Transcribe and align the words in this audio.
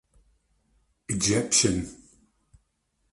Egyptian. 1.11 1.77